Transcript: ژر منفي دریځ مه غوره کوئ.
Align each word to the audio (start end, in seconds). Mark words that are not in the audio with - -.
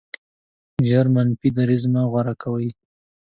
ژر 0.87 1.05
منفي 1.15 1.49
دریځ 1.57 1.83
مه 1.93 2.03
غوره 2.11 2.33
کوئ. 2.41 2.67